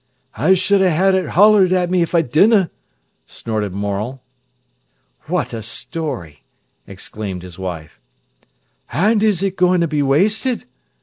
"I 0.35 0.55
should 0.55 0.81
ha'e 0.81 1.13
it 1.15 1.29
holled 1.29 1.71
at 1.71 1.91
me 1.91 2.01
if 2.01 2.15
I 2.15 2.23
didna," 2.23 2.71
snorted 3.27 3.71
Morel. 3.71 4.23
"What 5.27 5.53
a 5.53 5.61
story!" 5.61 6.43
exclaimed 6.87 7.43
his 7.43 7.59
wife. 7.59 7.99
"An' 8.91 9.21
is 9.21 9.43
it 9.43 9.55
goin' 9.57 9.79
to 9.81 9.87
be 9.87 10.01
wasted?" 10.01 10.65